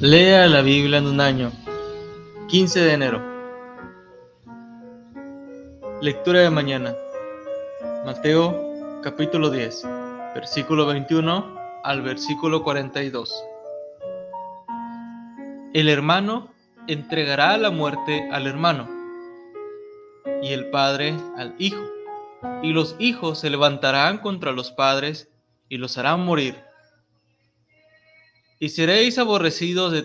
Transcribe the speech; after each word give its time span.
Lea 0.00 0.46
la 0.46 0.60
Biblia 0.60 0.98
en 0.98 1.06
un 1.06 1.22
año. 1.22 1.50
15 2.48 2.80
de 2.80 2.92
enero. 2.92 3.22
Lectura 6.02 6.40
de 6.40 6.50
mañana. 6.50 6.94
Mateo 8.04 9.00
capítulo 9.02 9.48
10, 9.48 9.84
versículo 10.34 10.84
21 10.84 11.80
al 11.82 12.02
versículo 12.02 12.62
42. 12.62 13.42
El 15.72 15.88
hermano 15.88 16.52
entregará 16.88 17.56
la 17.56 17.70
muerte 17.70 18.28
al 18.30 18.46
hermano 18.46 18.90
y 20.42 20.52
el 20.52 20.68
padre 20.68 21.14
al 21.38 21.54
hijo. 21.56 21.82
Y 22.62 22.74
los 22.74 22.96
hijos 22.98 23.38
se 23.38 23.48
levantarán 23.48 24.18
contra 24.18 24.52
los 24.52 24.70
padres 24.72 25.30
y 25.70 25.78
los 25.78 25.96
harán 25.96 26.22
morir 26.22 26.65
y 28.58 28.70
seréis 28.70 29.18
aborrecidos 29.18 29.92
de, 29.92 30.02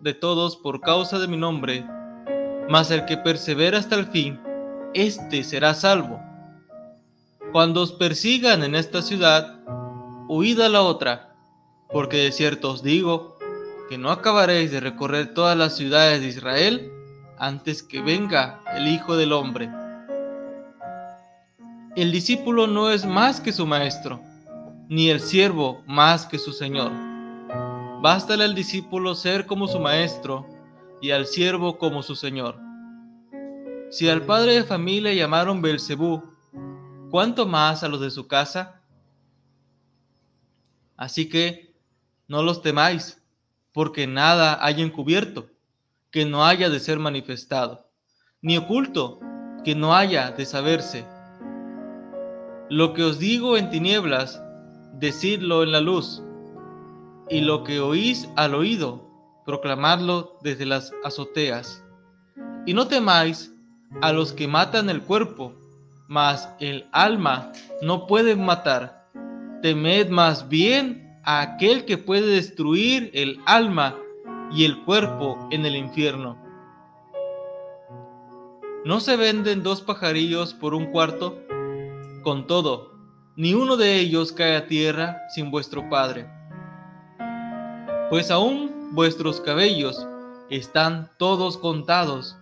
de 0.00 0.14
todos 0.14 0.56
por 0.56 0.80
causa 0.80 1.18
de 1.18 1.28
mi 1.28 1.36
nombre, 1.36 1.86
mas 2.68 2.90
el 2.90 3.04
que 3.04 3.16
persevera 3.16 3.78
hasta 3.78 3.96
el 3.96 4.06
fin, 4.06 4.40
éste 4.94 5.44
será 5.44 5.74
salvo. 5.74 6.20
Cuando 7.52 7.82
os 7.82 7.92
persigan 7.92 8.62
en 8.62 8.74
esta 8.74 9.02
ciudad, 9.02 9.60
huid 10.28 10.60
a 10.60 10.68
la 10.68 10.82
otra, 10.82 11.34
porque 11.90 12.18
de 12.18 12.32
cierto 12.32 12.70
os 12.70 12.82
digo 12.82 13.38
que 13.88 13.98
no 13.98 14.10
acabaréis 14.10 14.70
de 14.70 14.80
recorrer 14.80 15.34
todas 15.34 15.56
las 15.56 15.76
ciudades 15.76 16.20
de 16.20 16.28
Israel 16.28 16.92
antes 17.38 17.82
que 17.82 18.00
venga 18.00 18.60
el 18.76 18.86
Hijo 18.86 19.16
del 19.16 19.32
Hombre. 19.32 19.68
El 21.96 22.12
discípulo 22.12 22.68
no 22.68 22.90
es 22.90 23.04
más 23.04 23.40
que 23.40 23.52
su 23.52 23.66
maestro, 23.66 24.20
ni 24.88 25.10
el 25.10 25.20
siervo 25.20 25.82
más 25.86 26.24
que 26.24 26.38
su 26.38 26.52
señor. 26.52 27.09
Bástale 28.02 28.44
al 28.44 28.54
discípulo 28.54 29.14
ser 29.14 29.44
como 29.44 29.68
su 29.68 29.78
maestro 29.78 30.46
y 31.02 31.10
al 31.10 31.26
siervo 31.26 31.76
como 31.76 32.02
su 32.02 32.16
señor. 32.16 32.58
Si 33.90 34.08
al 34.08 34.22
padre 34.24 34.54
de 34.54 34.64
familia 34.64 35.12
llamaron 35.12 35.60
Belcebú, 35.60 36.22
¿cuánto 37.10 37.44
más 37.44 37.84
a 37.84 37.88
los 37.88 38.00
de 38.00 38.10
su 38.10 38.26
casa? 38.26 38.80
Así 40.96 41.28
que 41.28 41.74
no 42.26 42.42
los 42.42 42.62
temáis, 42.62 43.22
porque 43.70 44.06
nada 44.06 44.64
hay 44.64 44.80
encubierto 44.80 45.50
que 46.10 46.24
no 46.24 46.46
haya 46.46 46.70
de 46.70 46.80
ser 46.80 46.98
manifestado, 46.98 47.86
ni 48.40 48.56
oculto 48.56 49.20
que 49.62 49.74
no 49.74 49.94
haya 49.94 50.30
de 50.30 50.46
saberse. 50.46 51.04
Lo 52.70 52.94
que 52.94 53.04
os 53.04 53.18
digo 53.18 53.58
en 53.58 53.68
tinieblas, 53.68 54.42
decidlo 54.94 55.62
en 55.62 55.72
la 55.72 55.82
luz 55.82 56.22
y 57.30 57.40
lo 57.40 57.62
que 57.62 57.78
oís 57.80 58.28
al 58.36 58.54
oído, 58.54 59.08
proclamadlo 59.46 60.36
desde 60.42 60.66
las 60.66 60.92
azoteas. 61.04 61.84
Y 62.66 62.74
no 62.74 62.88
temáis 62.88 63.54
a 64.02 64.12
los 64.12 64.32
que 64.32 64.48
matan 64.48 64.90
el 64.90 65.00
cuerpo, 65.00 65.54
mas 66.08 66.48
el 66.58 66.88
alma 66.90 67.52
no 67.82 68.08
pueden 68.08 68.44
matar. 68.44 69.08
Temed 69.62 70.08
más 70.08 70.48
bien 70.48 71.20
a 71.24 71.40
aquel 71.40 71.84
que 71.84 71.98
puede 71.98 72.26
destruir 72.26 73.10
el 73.14 73.40
alma 73.46 73.96
y 74.52 74.64
el 74.64 74.82
cuerpo 74.82 75.48
en 75.52 75.64
el 75.64 75.76
infierno. 75.76 76.36
¿No 78.84 78.98
se 78.98 79.16
venden 79.16 79.62
dos 79.62 79.82
pajarillos 79.82 80.54
por 80.54 80.74
un 80.74 80.86
cuarto? 80.86 81.38
Con 82.24 82.46
todo, 82.46 82.94
ni 83.36 83.54
uno 83.54 83.76
de 83.76 84.00
ellos 84.00 84.32
cae 84.32 84.56
a 84.56 84.66
tierra 84.66 85.18
sin 85.34 85.50
vuestro 85.50 85.88
Padre 85.88 86.39
pues 88.10 88.30
aún 88.30 88.90
vuestros 88.92 89.40
cabellos 89.40 90.06
están 90.50 91.08
todos 91.16 91.56
contados. 91.56 92.36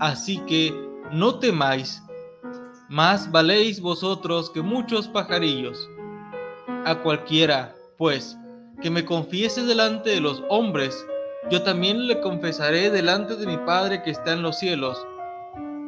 Así 0.00 0.38
que 0.46 0.72
no 1.10 1.40
temáis, 1.40 2.02
más 2.88 3.30
valéis 3.30 3.80
vosotros 3.80 4.48
que 4.50 4.62
muchos 4.62 5.08
pajarillos. 5.08 5.88
A 6.84 6.94
cualquiera, 7.02 7.74
pues, 7.98 8.38
que 8.80 8.90
me 8.90 9.04
confiese 9.04 9.64
delante 9.64 10.10
de 10.10 10.20
los 10.20 10.42
hombres, 10.48 11.04
yo 11.50 11.62
también 11.62 12.06
le 12.06 12.20
confesaré 12.20 12.90
delante 12.90 13.36
de 13.36 13.46
mi 13.46 13.56
Padre 13.58 14.02
que 14.02 14.10
está 14.10 14.32
en 14.32 14.42
los 14.42 14.58
cielos. 14.58 15.04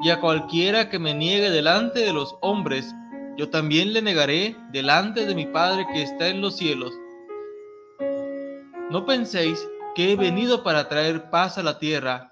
Y 0.02 0.10
a 0.10 0.20
cualquiera 0.20 0.88
que 0.90 0.98
me 0.98 1.14
niegue 1.14 1.50
delante 1.50 2.00
de 2.00 2.12
los 2.12 2.36
hombres, 2.40 2.92
yo 3.36 3.48
también 3.48 3.92
le 3.92 4.02
negaré 4.02 4.56
delante 4.72 5.24
de 5.24 5.34
mi 5.34 5.46
Padre 5.46 5.86
que 5.92 6.02
está 6.02 6.28
en 6.28 6.40
los 6.40 6.56
cielos. 6.56 6.92
No 8.90 9.06
penséis 9.06 9.66
que 9.94 10.12
he 10.12 10.16
venido 10.16 10.62
para 10.62 10.88
traer 10.88 11.30
paz 11.30 11.56
a 11.56 11.62
la 11.62 11.78
tierra. 11.78 12.30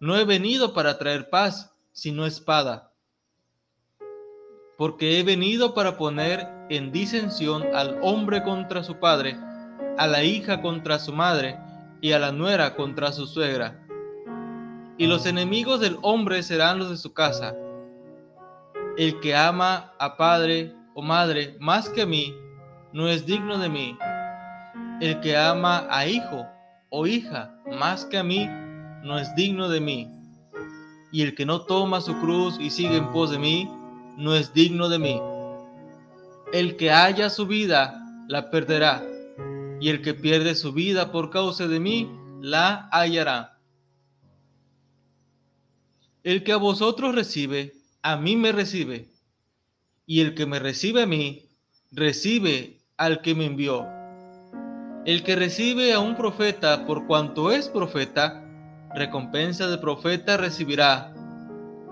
No 0.00 0.16
he 0.16 0.24
venido 0.24 0.74
para 0.74 0.98
traer 0.98 1.30
paz, 1.30 1.74
sino 1.92 2.26
espada. 2.26 2.92
Porque 4.76 5.18
he 5.18 5.22
venido 5.22 5.74
para 5.74 5.96
poner 5.96 6.46
en 6.68 6.92
disensión 6.92 7.64
al 7.74 7.98
hombre 8.02 8.42
contra 8.42 8.84
su 8.84 8.98
padre, 8.98 9.36
a 9.96 10.06
la 10.06 10.22
hija 10.22 10.60
contra 10.60 10.98
su 10.98 11.12
madre 11.12 11.58
y 12.02 12.12
a 12.12 12.18
la 12.18 12.32
nuera 12.32 12.76
contra 12.76 13.10
su 13.10 13.26
suegra. 13.26 13.82
Y 14.98 15.06
los 15.06 15.24
enemigos 15.24 15.80
del 15.80 15.98
hombre 16.02 16.42
serán 16.42 16.78
los 16.78 16.90
de 16.90 16.96
su 16.98 17.14
casa. 17.14 17.56
El 18.96 19.18
que 19.20 19.34
ama 19.34 19.94
a 19.98 20.16
padre 20.16 20.74
o 20.94 21.02
madre 21.02 21.56
más 21.60 21.88
que 21.88 22.02
a 22.02 22.06
mí, 22.06 22.34
no 22.92 23.08
es 23.08 23.24
digno 23.24 23.58
de 23.58 23.68
mí 23.68 23.96
el 25.00 25.20
que 25.20 25.36
ama 25.36 25.86
a 25.90 26.06
hijo 26.06 26.46
o 26.90 27.06
hija 27.06 27.54
más 27.78 28.04
que 28.04 28.18
a 28.18 28.24
mí, 28.24 28.46
no 29.02 29.18
es 29.18 29.32
digno 29.36 29.68
de 29.68 29.80
mí. 29.80 30.10
Y 31.12 31.22
el 31.22 31.34
que 31.34 31.46
no 31.46 31.62
toma 31.62 32.00
su 32.00 32.18
cruz 32.20 32.56
y 32.58 32.70
sigue 32.70 32.96
en 32.96 33.12
pos 33.12 33.30
de 33.30 33.38
mí, 33.38 33.70
no 34.16 34.34
es 34.34 34.52
digno 34.52 34.88
de 34.88 34.98
mí. 34.98 35.20
El 36.52 36.76
que 36.76 36.90
haya 36.90 37.30
su 37.30 37.46
vida, 37.46 38.02
la 38.28 38.50
perderá. 38.50 39.04
Y 39.80 39.90
el 39.90 40.02
que 40.02 40.14
pierde 40.14 40.54
su 40.54 40.72
vida 40.72 41.12
por 41.12 41.30
causa 41.30 41.68
de 41.68 41.78
mí, 41.78 42.10
la 42.40 42.88
hallará. 42.90 43.58
El 46.24 46.42
que 46.42 46.52
a 46.52 46.56
vosotros 46.56 47.14
recibe, 47.14 47.74
a 48.02 48.16
mí 48.16 48.36
me 48.36 48.50
recibe. 48.50 49.08
Y 50.06 50.20
el 50.20 50.34
que 50.34 50.46
me 50.46 50.58
recibe 50.58 51.02
a 51.02 51.06
mí, 51.06 51.48
recibe 51.92 52.80
al 52.96 53.22
que 53.22 53.34
me 53.34 53.46
envió. 53.46 53.97
El 55.08 55.22
que 55.22 55.36
recibe 55.36 55.94
a 55.94 56.00
un 56.00 56.16
profeta 56.16 56.84
por 56.84 57.06
cuanto 57.06 57.50
es 57.50 57.70
profeta, 57.70 58.44
recompensa 58.94 59.66
de 59.66 59.78
profeta 59.78 60.36
recibirá. 60.36 61.14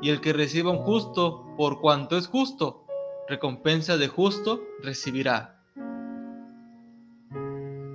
Y 0.02 0.10
el 0.10 0.20
que 0.20 0.34
reciba 0.34 0.70
a 0.70 0.74
un 0.74 0.80
justo 0.80 1.46
por 1.56 1.80
cuanto 1.80 2.18
es 2.18 2.26
justo, 2.26 2.84
recompensa 3.26 3.96
de 3.96 4.08
justo 4.08 4.60
recibirá. 4.82 5.58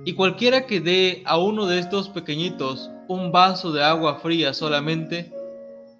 Y 0.04 0.14
cualquiera 0.14 0.66
que 0.66 0.80
dé 0.80 1.22
a 1.24 1.38
uno 1.38 1.66
de 1.66 1.78
estos 1.78 2.08
pequeñitos 2.08 2.90
un 3.06 3.30
vaso 3.30 3.70
de 3.70 3.84
agua 3.84 4.16
fría 4.16 4.52
solamente, 4.52 5.32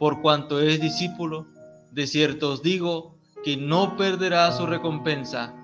por 0.00 0.20
cuanto 0.20 0.60
es 0.60 0.80
discípulo, 0.80 1.46
de 1.92 2.08
cierto 2.08 2.54
os 2.54 2.62
digo 2.64 3.20
que 3.44 3.56
no 3.56 3.96
perderá 3.96 4.50
su 4.50 4.66
recompensa. 4.66 5.61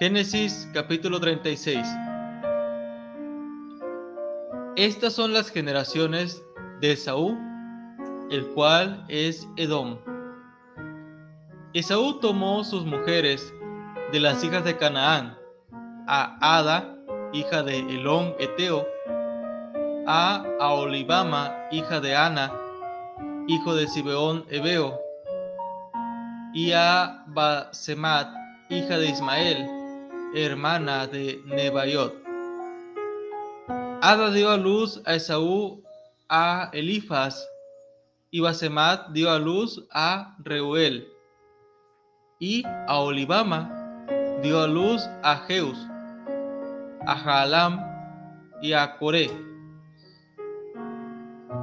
Génesis 0.00 0.66
capítulo 0.72 1.20
36 1.20 1.86
Estas 4.76 5.12
son 5.12 5.34
las 5.34 5.50
generaciones 5.50 6.42
de 6.80 6.92
Esaú, 6.92 7.38
el 8.30 8.46
cual 8.54 9.04
es 9.08 9.46
Edom. 9.58 9.98
Esaú 11.74 12.18
tomó 12.18 12.64
sus 12.64 12.86
mujeres 12.86 13.52
de 14.10 14.20
las 14.20 14.42
hijas 14.42 14.64
de 14.64 14.74
Canaán, 14.78 15.36
a 16.06 16.38
Ada, 16.40 16.96
hija 17.34 17.62
de 17.62 17.80
Elón 17.80 18.34
Eteo, 18.38 18.86
a 20.06 20.42
Aolibama, 20.60 21.54
hija 21.70 22.00
de 22.00 22.16
Ana, 22.16 22.50
hijo 23.48 23.74
de 23.74 23.86
Sibeón 23.86 24.46
Ebeo, 24.48 24.98
y 26.54 26.72
a 26.72 27.22
Basemat, 27.26 28.28
hija 28.70 28.96
de 28.96 29.06
Ismael, 29.06 29.79
hermana 30.34 31.06
de 31.06 31.42
Nebaiot. 31.46 32.14
Ada 34.02 34.30
dio 34.30 34.50
a 34.50 34.56
luz 34.56 35.00
a 35.04 35.14
Esaú 35.14 35.82
a 36.28 36.70
Elifaz, 36.72 37.44
y 38.30 38.40
Basemat 38.40 39.10
dio 39.10 39.30
a 39.30 39.38
luz 39.38 39.84
a 39.92 40.36
Reuel, 40.38 41.08
y 42.38 42.62
a 42.64 43.00
Olibama 43.00 44.06
dio 44.42 44.62
a 44.62 44.66
luz 44.68 45.02
a 45.22 45.36
Jeus, 45.48 45.76
a 47.06 47.16
Jaalam 47.16 47.84
y 48.62 48.72
a 48.72 48.96
Coré. 48.96 49.30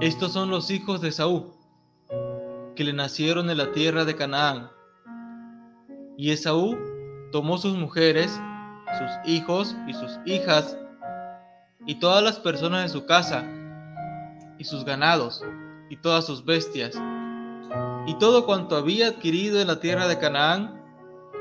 Estos 0.02 0.34
son 0.34 0.50
los 0.52 0.70
hijos 0.70 1.02
de 1.02 1.10
Esaú, 1.10 1.56
que 2.76 2.84
le 2.84 2.94
nacieron 2.94 3.50
en 3.50 3.58
la 3.58 3.72
tierra 3.72 4.04
de 4.06 4.16
Canaán, 4.16 4.70
Y 6.18 6.32
Esaú 6.32 6.78
tomó 7.32 7.58
sus 7.58 7.78
mujeres, 7.78 8.40
sus 8.98 9.12
hijos 9.32 9.76
y 9.88 9.94
sus 9.94 10.20
hijas, 10.26 10.78
y 11.86 11.96
todas 11.96 12.24
las 12.24 12.40
personas 12.40 12.84
de 12.84 12.90
su 12.90 13.06
casa, 13.06 13.46
y 14.58 14.64
sus 14.64 14.86
ganados, 14.86 15.44
y 15.90 15.98
todas 15.98 16.26
sus 16.26 16.44
bestias, 16.46 16.96
y 18.06 18.14
todo 18.20 18.46
cuanto 18.46 18.76
había 18.76 19.10
adquirido 19.10 19.60
en 19.60 19.68
la 19.68 19.80
tierra 19.80 20.08
de 20.08 20.20
Canaán, 20.20 20.82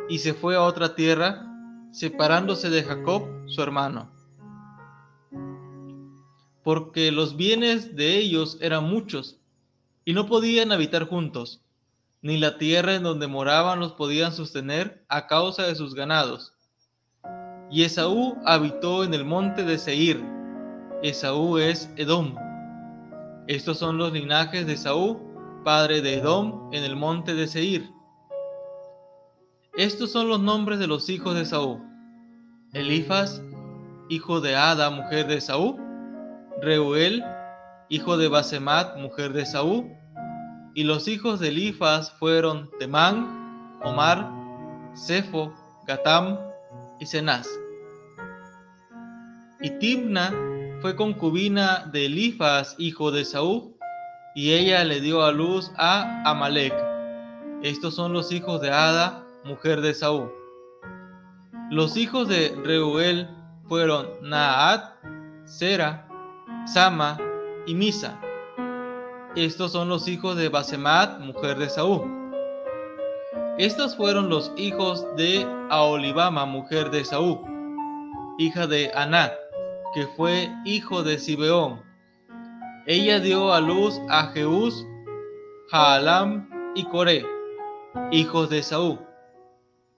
y 0.08 0.19
se 0.19 0.34
fue 0.34 0.56
a 0.56 0.62
otra 0.62 0.94
tierra, 0.94 1.46
separándose 1.93 2.70
de 2.70 2.82
Jacob, 2.82 3.28
su 3.46 3.62
hermano. 3.62 4.10
Porque 6.62 7.12
los 7.12 7.37
bienes 7.37 7.94
de 7.96 8.19
ellos 8.19 8.58
eran 8.60 8.84
muchos, 8.84 9.38
y 10.04 10.12
no 10.12 10.26
podían 10.26 10.72
habitar 10.72 11.08
juntos, 11.08 11.60
ni 12.22 12.38
la 12.38 12.58
tierra 12.58 12.94
en 12.94 13.04
donde 13.04 13.28
moraban 13.28 13.78
los 13.78 13.93
podían 13.93 14.32
sostener 14.32 15.04
a 15.08 15.26
causa 15.26 15.62
de 15.62 15.75
sus 15.75 15.94
ganados. 15.94 16.56
Y 17.70 17.82
Esaú 17.82 18.36
habitó 18.44 19.02
en 19.02 19.12
el 19.12 19.24
monte 19.24 19.64
de 19.64 19.78
Seir. 19.78 20.24
Esaú 21.02 21.58
es 21.58 21.90
Edom. 21.96 22.34
Estos 23.48 23.78
son 23.78 23.98
los 23.98 24.12
linajes 24.12 24.66
de 24.66 24.74
Esaú, 24.74 25.20
padre 25.64 26.00
de 26.00 26.18
Edom, 26.18 26.70
en 26.72 26.84
el 26.84 26.94
monte 26.94 27.34
de 27.34 27.48
Seir. 27.48 27.90
Estos 29.76 30.12
son 30.12 30.28
los 30.28 30.40
nombres 30.40 30.78
de 30.78 30.86
los 30.86 31.08
hijos 31.08 31.34
de 31.34 31.42
Esaú. 31.42 31.82
Elifas, 32.72 33.42
hijo 34.08 34.40
de 34.40 34.54
Ada, 34.54 34.90
mujer 34.90 35.26
de 35.26 35.38
Esaú. 35.38 35.76
Reuel, 36.62 37.22
hijo 37.88 38.16
de 38.16 38.28
Basemat, 38.28 38.96
mujer 38.96 39.32
de 39.32 39.42
Esaú. 39.42 39.90
Y 40.74 40.84
los 40.84 41.08
hijos 41.08 41.40
de 41.40 41.48
Elifas 41.48 42.12
fueron 42.12 42.70
Temán, 42.78 43.78
Omar, 43.82 44.30
Sefo, 44.94 45.52
Gatam 45.86 46.45
y 47.00 47.06
Cenaz. 47.06 47.48
Y 49.60 49.70
Timna 49.78 50.32
fue 50.81 50.96
concubina 50.96 51.88
de 51.93 52.06
Elifas, 52.06 52.75
hijo 52.78 53.10
de 53.10 53.25
Saúl, 53.25 53.75
y 54.34 54.52
ella 54.52 54.84
le 54.84 55.00
dio 55.00 55.22
a 55.22 55.32
luz 55.32 55.72
a 55.76 56.22
Amalek. 56.25 56.75
Estos 57.62 57.94
son 57.94 58.12
los 58.12 58.32
hijos 58.32 58.60
de 58.60 58.70
Ada, 58.70 59.25
mujer 59.44 59.81
de 59.81 59.94
Saúl. 59.94 60.31
Los 61.70 61.96
hijos 61.96 62.28
de 62.28 62.54
Reuel 62.64 63.28
fueron 63.66 64.08
Naat, 64.22 64.94
Sera, 65.44 66.06
Sama 66.66 67.19
y 67.66 67.75
Misa. 67.75 68.20
Estos 69.34 69.72
son 69.72 69.88
los 69.88 70.06
hijos 70.06 70.37
de 70.37 70.48
Basemat, 70.48 71.20
mujer 71.20 71.58
de 71.58 71.69
Saúl. 71.69 72.25
Estos 73.58 73.97
fueron 73.97 74.29
los 74.29 74.53
hijos 74.58 75.06
de 75.17 75.47
Aolibama, 75.70 76.44
mujer 76.44 76.91
de 76.91 77.06
Saúl, 77.06 77.41
hija 78.37 78.67
de 78.67 78.91
Aná, 78.94 79.32
que 79.94 80.06
fue 80.08 80.50
hijo 80.67 81.03
de 81.03 81.19
Sibeón. 81.19 81.81
Ella 82.87 83.19
dio 83.19 83.55
a 83.55 83.62
luz 83.62 83.99
a 84.11 84.26
Jeús, 84.26 84.87
Jaalam 85.70 86.50
y 86.75 86.85
Coré, 86.85 87.25
hijos 88.11 88.50
de 88.50 88.62
Saúl. 88.62 89.00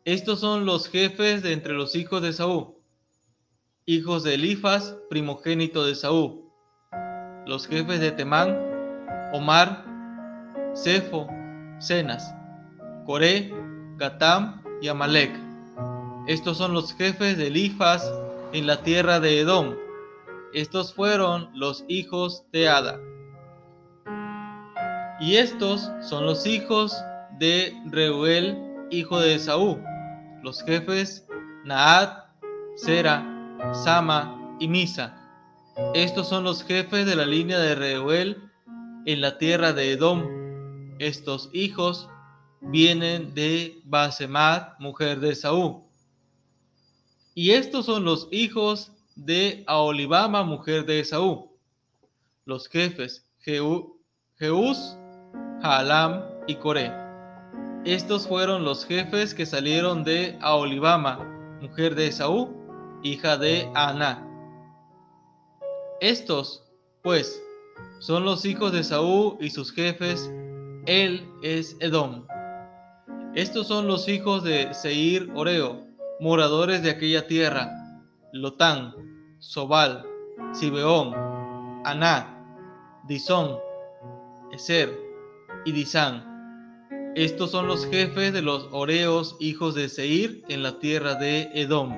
Estos 0.05 0.39
son 0.39 0.65
los 0.65 0.89
jefes 0.89 1.43
de 1.43 1.53
entre 1.53 1.75
los 1.75 1.97
hijos 1.97 2.23
de 2.23 2.33
Saúl, 2.33 2.77
hijos 3.87 4.23
de 4.23 4.35
Elifas, 4.35 4.97
primogénito 5.11 5.85
de 5.85 5.97
Saúl, 5.97 6.45
los 7.45 7.67
jefes 7.67 7.99
de 7.99 8.13
Temán, 8.13 8.57
Omar, 9.33 9.85
Sefo, 10.75 11.27
Cenas, 11.81 12.38
Coré, 13.09 13.51
Gatam 13.97 14.63
y 14.83 14.89
Amalek. 14.89 15.31
Estos 16.27 16.59
son 16.59 16.75
los 16.75 16.93
jefes 16.93 17.39
de 17.39 17.47
Elifas 17.47 18.07
en 18.53 18.67
la 18.67 18.83
tierra 18.83 19.19
de 19.19 19.41
Edom. 19.41 19.77
Estos 20.53 20.93
fueron 20.93 21.49
los 21.55 21.87
hijos 21.89 22.45
de 22.53 22.69
Ada. 22.69 23.01
Y 25.21 25.37
estos 25.37 25.91
son 26.03 26.27
los 26.27 26.45
hijos 26.45 26.95
de 27.39 27.73
Reuel, 27.87 28.59
hijo 28.91 29.19
de 29.19 29.37
Esaú, 29.37 29.83
los 30.43 30.63
jefes 30.63 31.27
Naat, 31.65 32.27
Sera, 32.77 33.25
Sama 33.73 34.55
y 34.61 34.69
Misa. 34.69 35.17
Estos 35.95 36.29
son 36.29 36.45
los 36.45 36.63
jefes 36.63 37.07
de 37.07 37.17
la 37.17 37.25
línea 37.25 37.59
de 37.59 37.75
Reuel 37.75 38.37
en 39.07 39.23
la 39.23 39.39
tierra 39.39 39.73
de 39.73 39.93
Edom. 39.93 40.29
Estos 40.99 41.49
hijos 41.55 42.11
vienen 42.61 43.35
de 43.35 43.81
Basemat, 43.85 44.79
mujer 44.81 45.21
de 45.21 45.35
Saúl. 45.35 45.83
Y 47.35 47.51
estos 47.51 47.87
son 47.87 48.05
los 48.05 48.29
hijos 48.31 48.93
de 49.15 49.65
Aolibama, 49.67 50.43
mujer 50.43 50.85
de 50.87 51.05
Saúl. 51.05 51.47
Los 52.45 52.69
jefes 52.69 53.29
Jeús, 54.39 54.97
Jaalam 55.63 56.23
y 56.47 56.55
Coré. 56.57 56.93
Estos 57.85 58.27
fueron 58.27 58.65
los 58.65 58.85
jefes 58.85 59.33
que 59.33 59.47
salieron 59.47 60.05
de 60.05 60.37
Aolibama, 60.41 61.19
mujer 61.61 61.95
de 61.95 62.13
Saúl, 62.13 62.49
hija 63.03 63.37
de 63.39 63.71
Aná. 63.75 64.25
Estos, 66.01 66.63
pues, 67.03 67.41
son 68.01 68.25
los 68.25 68.45
hijos 68.45 68.73
de 68.73 68.85
Saúl 68.85 69.37
y 69.41 69.51
sus 69.51 69.73
jefes. 69.73 70.31
Él 70.87 71.27
es 71.43 71.77
Edom. 71.81 72.27
Estos 73.39 73.69
son 73.69 73.87
los 73.87 74.09
hijos 74.09 74.43
de 74.43 74.75
Seir 74.75 75.31
Oreo, 75.33 75.87
moradores 76.19 76.83
de 76.83 76.91
aquella 76.91 77.29
tierra: 77.29 77.71
Lotán, 78.33 78.97
Sobal, 79.39 80.05
Sibeón, 80.51 81.15
Aná, 81.85 82.37
Disón, 83.07 83.57
Eser 84.51 84.91
y 85.65 85.71
Disán. 85.71 86.25
Estos 87.15 87.53
son 87.53 87.69
los 87.69 87.87
jefes 87.87 88.33
de 88.33 88.43
los 88.43 88.71
Oreos, 88.73 89.37
hijos 89.39 89.77
de 89.77 89.89
Seir, 89.89 90.43
en 90.49 90.65
la 90.65 90.81
tierra 90.81 91.15
de 91.15 91.49
Edom. 91.55 91.95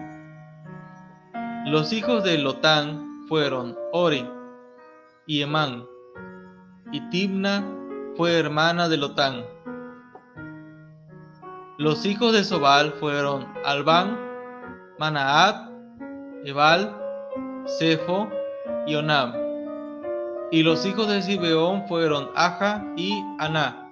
Los 1.64 1.94
hijos 1.94 2.22
de 2.22 2.36
Lotán 2.36 3.24
fueron 3.28 3.78
Ori 3.94 4.28
y 5.26 5.40
Emán, 5.40 5.86
y 6.92 7.00
Timna 7.08 7.66
fue 8.14 8.38
hermana 8.38 8.90
de 8.90 8.98
Lotán. 8.98 9.42
Los 11.80 12.04
hijos 12.04 12.34
de 12.34 12.44
Sobal 12.44 12.92
fueron 13.00 13.48
Albán, 13.64 14.20
Manaat, 14.98 15.66
Ebal, 16.44 16.94
Sefo 17.64 18.28
y 18.86 18.96
Onam. 18.96 19.32
Y 20.50 20.62
los 20.62 20.84
hijos 20.84 21.08
de 21.08 21.22
Sibeón 21.22 21.88
fueron 21.88 22.28
Aja 22.34 22.84
y 22.98 23.24
Aná. 23.38 23.90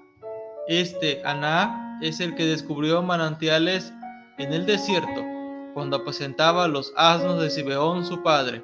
Este 0.67 1.23
Aná 1.25 1.99
es 2.03 2.21
el 2.21 2.35
que 2.35 2.45
descubrió 2.45 3.03
manantiales 3.03 3.91
en 4.37 4.53
el 4.53 4.67
desierto 4.67 5.25
cuando 5.73 5.97
apacentaba 5.97 6.69
los 6.69 6.93
asnos 6.95 7.41
de 7.41 7.49
Sibeón 7.49 8.05
su 8.05 8.23
padre. 8.23 8.61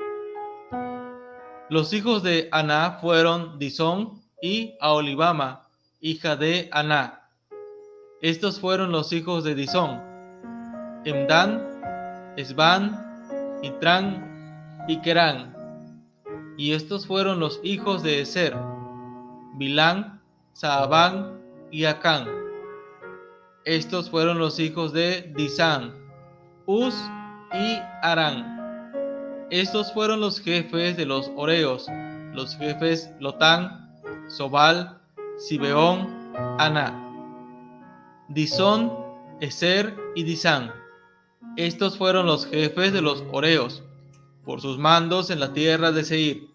Los 1.70 1.94
hijos 1.94 2.22
de 2.22 2.50
Aná 2.52 2.98
fueron 3.00 3.58
Disón 3.58 4.20
y 4.42 4.74
Aolibama, 4.82 5.66
hija 6.02 6.36
de 6.36 6.68
Aná. 6.72 7.23
Estos 8.24 8.58
fueron 8.58 8.90
los 8.90 9.12
hijos 9.12 9.44
de 9.44 9.54
Disón, 9.54 10.00
Emdan, 11.04 11.62
Esban, 12.38 12.98
Itran 13.62 14.86
y 14.88 14.96
Kerán. 15.02 15.54
Y 16.56 16.72
estos 16.72 17.06
fueron 17.06 17.38
los 17.38 17.60
hijos 17.62 18.02
de 18.02 18.22
Eser, 18.22 18.56
Bilán, 19.56 20.22
Saabán 20.54 21.38
y 21.70 21.84
Acán. 21.84 22.26
Estos 23.66 24.08
fueron 24.08 24.38
los 24.38 24.58
hijos 24.58 24.94
de 24.94 25.30
Disán, 25.36 25.92
Uz 26.64 26.94
y 27.52 27.78
Arán. 28.00 29.50
Estos 29.50 29.92
fueron 29.92 30.20
los 30.22 30.40
jefes 30.40 30.96
de 30.96 31.04
los 31.04 31.30
Oreos, 31.36 31.88
los 32.32 32.56
jefes 32.56 33.10
Lotán, 33.20 33.92
Sobal, 34.28 34.98
Sibeón, 35.36 36.08
Aná, 36.58 37.03
Disón, 38.28 38.92
Eser 39.40 39.94
y 40.14 40.22
Disán. 40.22 40.72
Estos 41.56 41.98
fueron 41.98 42.26
los 42.26 42.46
jefes 42.46 42.92
de 42.92 43.02
los 43.02 43.22
Oreos, 43.30 43.82
por 44.44 44.60
sus 44.60 44.78
mandos 44.78 45.30
en 45.30 45.40
la 45.40 45.52
tierra 45.52 45.92
de 45.92 46.04
Seir. 46.04 46.48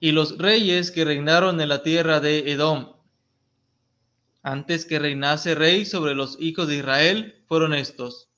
Y 0.00 0.12
los 0.12 0.38
reyes 0.38 0.90
que 0.90 1.04
reinaron 1.04 1.60
en 1.60 1.68
la 1.68 1.82
tierra 1.82 2.20
de 2.20 2.50
Edom, 2.52 2.92
antes 4.42 4.84
que 4.84 4.98
reinase 4.98 5.54
rey 5.54 5.84
sobre 5.84 6.14
los 6.14 6.36
hijos 6.40 6.66
de 6.66 6.76
Israel, 6.76 7.42
fueron 7.46 7.74
estos. 7.74 8.28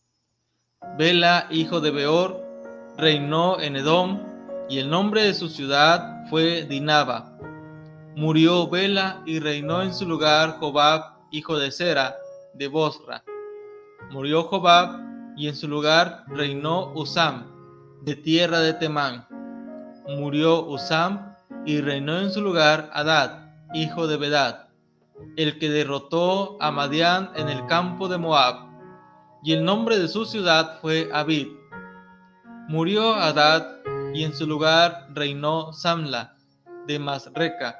Bela, 0.98 1.48
hijo 1.50 1.80
de 1.80 1.90
Beor, 1.90 2.44
reinó 2.98 3.58
en 3.58 3.76
Edom, 3.76 4.22
y 4.68 4.78
el 4.78 4.90
nombre 4.90 5.22
de 5.24 5.34
su 5.34 5.48
ciudad 5.48 6.28
fue 6.28 6.64
Dinaba. 6.64 7.38
Murió 8.16 8.68
Bela 8.68 9.22
y 9.26 9.40
reinó 9.40 9.82
en 9.82 9.94
su 9.94 10.06
lugar 10.06 10.58
Jobab, 10.60 11.13
hijo 11.34 11.58
de 11.58 11.72
Sera, 11.72 12.16
de 12.54 12.68
Bosra. 12.68 13.24
murió 14.10 14.44
Jobab, 14.44 15.00
y 15.36 15.48
en 15.48 15.56
su 15.56 15.66
lugar 15.66 16.24
reinó 16.28 16.92
Usam, 16.94 17.46
de 18.02 18.14
tierra 18.14 18.60
de 18.60 18.74
Temán. 18.74 19.26
Murió 20.06 20.64
Usam, 20.64 21.34
y 21.66 21.80
reinó 21.80 22.20
en 22.20 22.30
su 22.30 22.40
lugar 22.40 22.88
Adad, 22.92 23.50
hijo 23.74 24.06
de 24.06 24.16
Bedad, 24.16 24.68
el 25.36 25.58
que 25.58 25.70
derrotó 25.70 26.56
a 26.60 26.70
Madián 26.70 27.30
en 27.34 27.48
el 27.48 27.66
campo 27.66 28.08
de 28.08 28.18
Moab. 28.18 28.68
Y 29.42 29.54
el 29.54 29.64
nombre 29.64 29.98
de 29.98 30.06
su 30.06 30.26
ciudad 30.26 30.78
fue 30.80 31.10
Abid. 31.12 31.48
Murió 32.68 33.14
Adad, 33.14 33.78
y 34.14 34.22
en 34.22 34.32
su 34.32 34.46
lugar 34.46 35.08
reinó 35.12 35.72
Samla, 35.72 36.36
de 36.86 37.00
Masreca. 37.00 37.76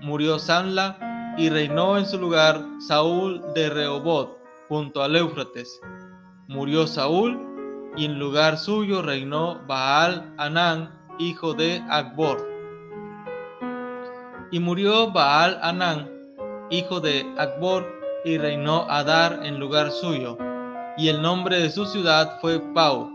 Murió 0.00 0.38
Samla, 0.38 1.09
y 1.40 1.48
reinó 1.48 1.96
en 1.96 2.04
su 2.04 2.18
lugar 2.18 2.62
Saúl 2.86 3.42
de 3.54 3.70
Rehobot 3.70 4.38
junto 4.68 5.02
al 5.02 5.16
Éufrates. 5.16 5.80
Murió 6.48 6.86
Saúl 6.86 7.40
y 7.96 8.04
en 8.04 8.18
lugar 8.18 8.58
suyo 8.58 9.00
reinó 9.00 9.58
Baal 9.66 10.34
Anán, 10.36 10.90
hijo 11.18 11.54
de 11.54 11.82
Akbor. 11.88 12.46
Y 14.50 14.60
murió 14.60 15.12
Baal 15.12 15.58
Anán, 15.62 16.10
hijo 16.68 17.00
de 17.00 17.24
Akbor, 17.38 17.90
y 18.26 18.36
reinó 18.36 18.82
Adar 18.90 19.40
en 19.42 19.58
lugar 19.58 19.92
suyo. 19.92 20.36
Y 20.98 21.08
el 21.08 21.22
nombre 21.22 21.58
de 21.58 21.70
su 21.70 21.86
ciudad 21.86 22.38
fue 22.42 22.60
Pau, 22.74 23.10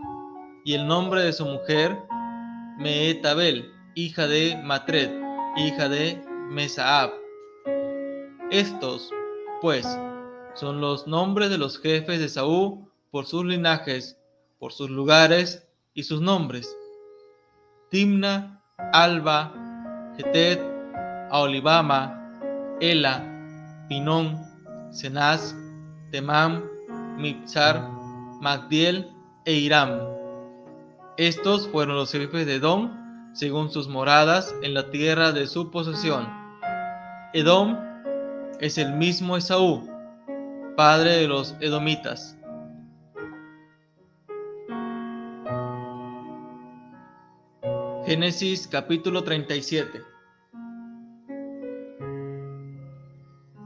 y 0.64 0.74
el 0.74 0.88
nombre 0.88 1.22
de 1.22 1.32
su 1.32 1.44
mujer 1.44 1.96
Meetabel, 2.76 3.70
hija 3.94 4.26
de 4.26 4.60
Matred, 4.64 5.12
hija 5.56 5.88
de 5.88 6.20
Mesaab. 6.50 7.25
Estos, 8.50 9.10
pues, 9.60 9.86
son 10.54 10.80
los 10.80 11.08
nombres 11.08 11.50
de 11.50 11.58
los 11.58 11.80
jefes 11.80 12.20
de 12.20 12.28
Saúl 12.28 12.88
por 13.10 13.26
sus 13.26 13.44
linajes, 13.44 14.16
por 14.60 14.72
sus 14.72 14.88
lugares 14.88 15.66
y 15.94 16.04
sus 16.04 16.20
nombres. 16.20 16.76
Timna, 17.90 18.62
Alba, 18.92 19.52
Getet, 20.16 20.60
Aolibama, 21.30 22.30
Ela, 22.80 23.20
Pinón, 23.88 24.40
Cenaz, 24.92 25.56
Temam, 26.12 26.62
Mipsar, 27.18 27.88
Magdiel 28.40 29.10
e 29.44 29.54
Iram. 29.54 29.98
Estos 31.16 31.66
fueron 31.68 31.96
los 31.96 32.12
jefes 32.12 32.46
de 32.46 32.54
Edom 32.56 33.32
según 33.34 33.70
sus 33.72 33.88
moradas 33.88 34.54
en 34.62 34.72
la 34.72 34.90
tierra 34.90 35.32
de 35.32 35.48
su 35.48 35.70
posesión. 35.70 36.28
Edom 37.32 37.76
es 38.60 38.78
el 38.78 38.92
mismo 38.92 39.36
Esaú 39.36 39.88
padre 40.76 41.16
de 41.16 41.28
los 41.28 41.54
edomitas. 41.60 42.36
Génesis 48.06 48.68
capítulo 48.68 49.24
37 49.24 50.02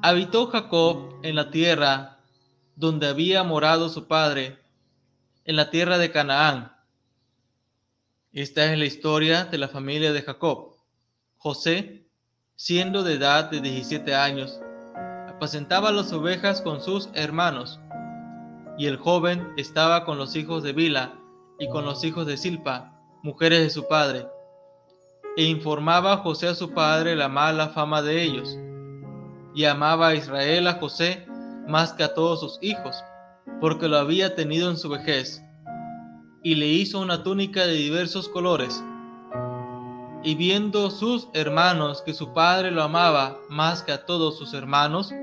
Habitó 0.02 0.46
Jacob 0.46 1.20
en 1.22 1.34
la 1.34 1.50
tierra 1.50 2.18
donde 2.74 3.06
había 3.06 3.42
morado 3.42 3.90
su 3.90 4.06
padre, 4.06 4.58
en 5.44 5.56
la 5.56 5.68
tierra 5.68 5.98
de 5.98 6.10
Canaán. 6.10 6.72
Esta 8.32 8.72
es 8.72 8.78
la 8.78 8.86
historia 8.86 9.44
de 9.44 9.58
la 9.58 9.68
familia 9.68 10.12
de 10.12 10.22
Jacob. 10.22 10.76
José, 11.36 12.06
siendo 12.56 13.02
de 13.02 13.14
edad 13.14 13.50
de 13.50 13.60
17 13.60 14.14
años, 14.14 14.60
apacentaba 15.40 15.90
las 15.90 16.12
ovejas 16.12 16.60
con 16.60 16.82
sus 16.82 17.08
hermanos. 17.14 17.80
Y 18.76 18.88
el 18.88 18.98
joven 18.98 19.54
estaba 19.56 20.04
con 20.04 20.18
los 20.18 20.36
hijos 20.36 20.62
de 20.62 20.74
Bila 20.74 21.14
y 21.58 21.66
con 21.70 21.86
los 21.86 22.04
hijos 22.04 22.26
de 22.26 22.36
Silpa, 22.36 22.92
mujeres 23.22 23.60
de 23.60 23.70
su 23.70 23.88
padre. 23.88 24.28
E 25.38 25.44
informaba 25.44 26.12
a 26.12 26.16
José 26.18 26.48
a 26.48 26.54
su 26.54 26.74
padre 26.74 27.16
la 27.16 27.30
mala 27.30 27.70
fama 27.70 28.02
de 28.02 28.22
ellos. 28.22 28.58
Y 29.54 29.64
amaba 29.64 30.08
a 30.08 30.14
Israel 30.14 30.66
a 30.66 30.74
José 30.74 31.26
más 31.66 31.94
que 31.94 32.04
a 32.04 32.12
todos 32.12 32.40
sus 32.40 32.58
hijos, 32.60 33.02
porque 33.62 33.88
lo 33.88 33.96
había 33.96 34.34
tenido 34.34 34.68
en 34.68 34.76
su 34.76 34.90
vejez. 34.90 35.42
Y 36.42 36.56
le 36.56 36.66
hizo 36.66 37.00
una 37.00 37.22
túnica 37.22 37.66
de 37.66 37.72
diversos 37.72 38.28
colores. 38.28 38.84
Y 40.22 40.34
viendo 40.34 40.90
sus 40.90 41.28
hermanos 41.32 42.02
que 42.02 42.12
su 42.12 42.34
padre 42.34 42.70
lo 42.70 42.82
amaba 42.82 43.38
más 43.48 43.82
que 43.82 43.92
a 43.92 44.04
todos 44.04 44.36
sus 44.36 44.52
hermanos, 44.52 45.14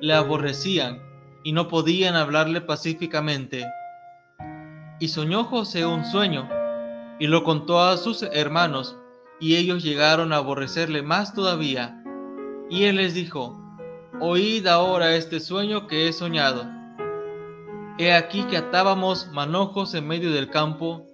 le 0.00 0.14
aborrecían 0.14 1.02
y 1.42 1.52
no 1.52 1.68
podían 1.68 2.16
hablarle 2.16 2.60
pacíficamente. 2.60 3.66
Y 4.98 5.08
soñó 5.08 5.44
José 5.44 5.86
un 5.86 6.04
sueño 6.04 6.48
y 7.18 7.26
lo 7.26 7.44
contó 7.44 7.80
a 7.80 7.96
sus 7.96 8.22
hermanos 8.22 8.96
y 9.40 9.56
ellos 9.56 9.82
llegaron 9.82 10.32
a 10.32 10.36
aborrecerle 10.36 11.02
más 11.02 11.34
todavía. 11.34 12.02
Y 12.68 12.84
él 12.84 12.96
les 12.96 13.14
dijo, 13.14 13.58
Oíd 14.20 14.66
ahora 14.66 15.16
este 15.16 15.40
sueño 15.40 15.86
que 15.86 16.06
he 16.06 16.12
soñado. 16.12 16.66
He 17.98 18.12
aquí 18.12 18.44
que 18.44 18.58
atábamos 18.58 19.28
manojos 19.32 19.94
en 19.94 20.06
medio 20.06 20.30
del 20.30 20.50
campo, 20.50 21.06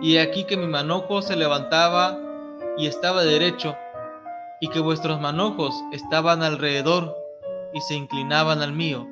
y 0.00 0.14
he 0.14 0.20
aquí 0.20 0.44
que 0.44 0.56
mi 0.56 0.66
manojo 0.66 1.22
se 1.22 1.34
levantaba 1.36 2.18
y 2.78 2.86
estaba 2.86 3.24
derecho, 3.24 3.76
y 4.60 4.68
que 4.68 4.78
vuestros 4.80 5.20
manojos 5.20 5.74
estaban 5.92 6.42
alrededor 6.42 7.16
y 7.72 7.80
se 7.80 7.94
inclinaban 7.94 8.62
al 8.62 8.72
mío. 8.72 9.08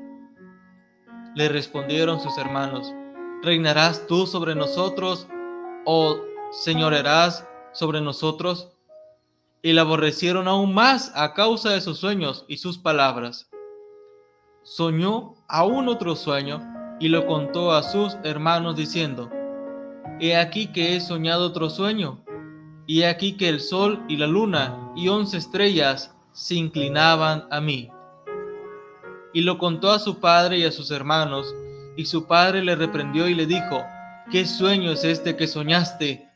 Le 1.34 1.48
respondieron 1.48 2.20
sus 2.20 2.36
hermanos, 2.38 2.92
¿reinarás 3.42 4.06
tú 4.06 4.26
sobre 4.26 4.54
nosotros 4.54 5.28
o 5.84 6.18
señorarás 6.50 7.46
sobre 7.72 8.00
nosotros? 8.00 8.72
Y 9.62 9.72
le 9.72 9.80
aborrecieron 9.80 10.48
aún 10.48 10.72
más 10.74 11.12
a 11.14 11.34
causa 11.34 11.70
de 11.70 11.80
sus 11.80 11.98
sueños 11.98 12.44
y 12.48 12.58
sus 12.58 12.78
palabras. 12.78 13.50
Soñó 14.62 15.34
aún 15.48 15.88
otro 15.88 16.16
sueño 16.16 16.60
y 17.00 17.08
lo 17.08 17.26
contó 17.26 17.72
a 17.72 17.82
sus 17.82 18.16
hermanos 18.24 18.76
diciendo, 18.76 19.30
He 20.20 20.36
aquí 20.36 20.68
que 20.72 20.96
he 20.96 21.00
soñado 21.00 21.46
otro 21.46 21.70
sueño, 21.70 22.24
y 22.86 23.02
he 23.02 23.06
aquí 23.06 23.36
que 23.36 23.48
el 23.48 23.60
sol 23.60 24.02
y 24.08 24.16
la 24.16 24.26
luna 24.26 24.92
y 24.96 25.08
once 25.08 25.36
estrellas 25.36 26.14
se 26.32 26.54
inclinaban 26.54 27.46
a 27.50 27.60
mí 27.60 27.90
y 29.38 29.42
lo 29.42 29.56
contó 29.56 29.92
a 29.92 30.00
su 30.00 30.18
padre 30.18 30.58
y 30.58 30.64
a 30.64 30.72
sus 30.72 30.90
hermanos, 30.90 31.54
y 31.96 32.06
su 32.06 32.26
padre 32.26 32.60
le 32.60 32.74
reprendió 32.74 33.28
y 33.28 33.36
le 33.36 33.46
dijo, 33.46 33.84
¿qué 34.32 34.44
sueño 34.44 34.90
es 34.90 35.04
este 35.04 35.36
que 35.36 35.46
soñaste? 35.46 36.28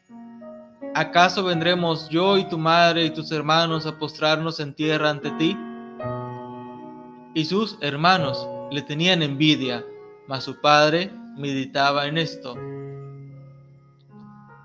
¿Acaso 0.94 1.42
vendremos 1.42 2.08
yo 2.10 2.38
y 2.38 2.48
tu 2.48 2.58
madre 2.58 3.06
y 3.06 3.10
tus 3.10 3.32
hermanos 3.32 3.86
a 3.86 3.98
postrarnos 3.98 4.60
en 4.60 4.72
tierra 4.72 5.10
ante 5.10 5.32
ti? 5.32 5.58
Y 7.34 7.44
sus 7.44 7.76
hermanos 7.80 8.46
le 8.70 8.82
tenían 8.82 9.20
envidia, 9.20 9.84
mas 10.28 10.44
su 10.44 10.60
padre 10.60 11.10
meditaba 11.36 12.06
en 12.06 12.18
esto. 12.18 12.54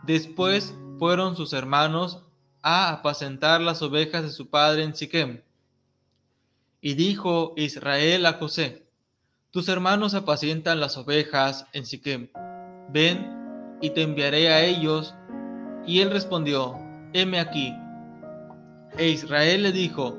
Después 0.04 0.76
fueron 1.00 1.36
sus 1.36 1.54
hermanos 1.54 2.22
a 2.62 2.92
apacentar 2.92 3.62
las 3.62 3.82
ovejas 3.82 4.22
de 4.22 4.30
su 4.30 4.48
padre 4.48 4.84
en 4.84 4.96
Siquem. 4.96 5.42
Y 6.80 6.94
dijo 6.94 7.54
Israel 7.58 8.26
a 8.28 8.34
José, 8.34 8.88
tus 9.50 9.68
hermanos 9.68 10.14
apacientan 10.14 10.80
las 10.80 10.98
ovejas 10.98 11.66
en 11.74 11.86
Siquem, 11.86 12.30
ven 12.90 13.78
y 13.82 13.90
te 13.90 14.04
enviaré 14.04 14.50
a 14.50 14.64
ellos. 14.64 15.16
Y 15.88 16.02
él 16.02 16.12
respondió, 16.12 16.76
heme 17.14 17.40
aquí. 17.40 17.74
E 18.98 19.10
Israel 19.10 19.64
le 19.64 19.72
dijo, 19.72 20.16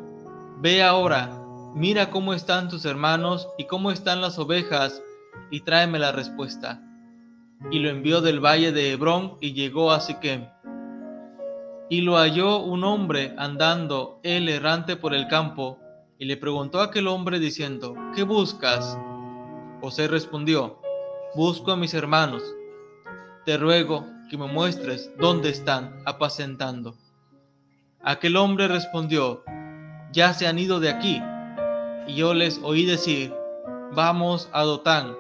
ve 0.61 0.83
ahora, 0.83 1.31
mira 1.75 2.11
cómo 2.11 2.35
están 2.35 2.69
tus 2.69 2.85
hermanos 2.85 3.49
y 3.59 3.67
cómo 3.67 3.93
están 3.93 4.21
las 4.21 4.39
ovejas, 4.39 5.03
y 5.51 5.61
tráeme 5.61 6.01
la 6.01 6.11
respuesta. 6.11 6.83
Y 7.71 7.79
lo 7.79 7.91
envió 7.91 8.21
del 8.21 8.41
valle 8.41 8.73
de 8.73 8.93
Hebrón 8.93 9.37
y 9.41 9.53
llegó 9.53 9.93
a 9.93 10.01
Siquem. 10.01 10.49
Y 11.89 12.01
lo 12.01 12.17
halló 12.17 12.59
un 12.59 12.83
hombre 12.83 13.35
andando, 13.39 14.21
él 14.25 14.49
errante 14.49 14.97
por 14.97 15.15
el 15.15 15.29
campo, 15.29 15.79
y 16.19 16.25
le 16.25 16.37
preguntó 16.37 16.81
a 16.81 16.85
aquel 16.85 17.07
hombre 17.07 17.39
diciendo, 17.39 17.95
¿qué 18.15 18.25
buscas? 18.25 18.99
José 19.81 20.09
respondió, 20.09 20.81
busco 21.35 21.71
a 21.71 21.77
mis 21.77 21.95
hermanos. 21.95 22.43
Te 23.45 23.57
ruego 23.57 24.05
que 24.29 24.37
me 24.37 24.47
muestres 24.47 25.13
dónde 25.19 25.51
están 25.51 26.03
apacentando. 26.05 26.97
Aquel 28.03 28.37
hombre 28.37 28.67
respondió, 28.67 29.45
ya 30.13 30.35
se 30.35 30.49
han 30.49 30.59
ido 30.59 30.81
de 30.81 30.91
aquí. 30.91 31.23
Y 32.09 32.17
yo 32.17 32.35
les 32.35 32.61
oí 32.65 32.85
decir, 32.85 33.33
vamos 33.95 34.49
a 34.53 34.63
Dotán. 34.63 35.17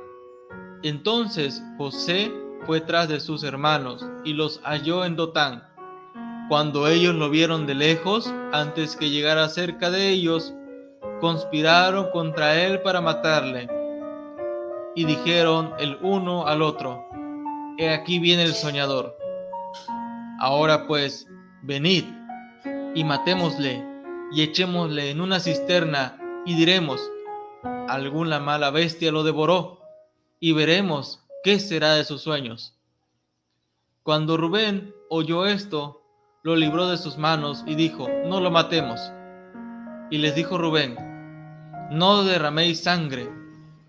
Entonces 0.83 1.63
José 1.77 2.33
fue 2.67 2.81
tras 2.81 3.09
de 3.09 3.21
sus 3.21 3.45
hermanos 3.45 4.05
y 4.25 4.33
los 4.33 4.61
halló 4.65 5.05
en 5.05 5.15
Dotán. 5.15 5.63
Cuando 6.49 6.89
ellos 6.89 7.15
lo 7.15 7.31
vieron 7.31 7.67
de 7.67 7.75
lejos, 7.75 8.33
antes 8.53 8.97
que 8.97 9.11
llegara 9.11 9.49
cerca 9.49 9.91
de 9.91 10.09
ellos, 10.09 10.55
conspiraron 11.21 12.11
contra 12.11 12.63
él 12.63 12.81
para 12.83 13.01
matarle. 13.01 13.69
y 14.95 15.05
dijeron 15.05 15.75
el 15.79 15.97
uno 16.03 16.47
al 16.49 16.61
otro, 16.61 17.07
He 17.79 17.91
aquí 17.91 18.19
viene 18.19 18.43
el 18.43 18.55
soñador. 18.55 19.17
Ahora 20.41 20.89
pues, 20.89 21.29
venid 21.63 22.05
y 22.97 23.05
matémosle 23.05 23.85
y 24.33 24.43
echémosle 24.43 25.11
en 25.11 25.21
una 25.21 25.39
cisterna 25.39 26.19
y 26.45 26.57
diremos, 26.57 27.01
alguna 27.89 28.41
mala 28.41 28.71
bestia 28.71 29.13
lo 29.13 29.23
devoró 29.23 29.81
y 30.41 30.53
veremos 30.53 31.21
qué 31.45 31.61
será 31.61 31.95
de 31.95 32.05
sus 32.05 32.23
sueños. 32.23 32.75
Cuando 34.03 34.37
Rubén 34.37 34.93
oyó 35.09 35.47
esto, 35.47 36.03
lo 36.43 36.57
libró 36.57 36.89
de 36.89 36.97
sus 36.97 37.17
manos 37.19 37.63
y 37.67 37.77
dijo, 37.77 38.09
no 38.25 38.41
lo 38.41 38.51
matemos. 38.51 39.13
Y 40.11 40.19
les 40.19 40.35
dijo 40.35 40.59
Rubén, 40.59 40.97
no 41.91 42.25
derraméis 42.25 42.83
sangre, 42.83 43.31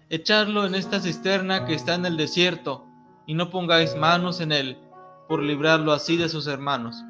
echadlo 0.09 0.65
en 0.65 0.75
esta 0.75 0.99
cisterna 1.01 1.65
que 1.65 1.73
está 1.73 1.95
en 1.95 2.05
el 2.05 2.15
desierto, 2.15 2.85
y 3.25 3.33
no 3.33 3.49
pongáis 3.49 3.95
manos 3.95 4.39
en 4.39 4.51
él, 4.51 4.77
por 5.27 5.43
librarlo 5.43 5.91
así 5.91 6.17
de 6.17 6.29
sus 6.29 6.47
hermanos, 6.47 7.03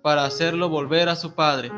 para 0.00 0.24
hacerlo 0.24 0.68
volver 0.68 1.08
a 1.08 1.16
su 1.16 1.34
padre. 1.34 1.70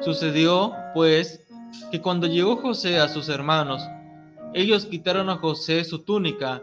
Sucedió, 0.00 0.74
pues, 0.94 1.46
que 1.90 2.00
cuando 2.00 2.26
llegó 2.26 2.56
José 2.56 2.98
a 2.98 3.08
sus 3.08 3.28
hermanos, 3.28 3.82
ellos 4.54 4.86
quitaron 4.86 5.28
a 5.28 5.36
José 5.36 5.84
su 5.84 6.00
túnica, 6.00 6.60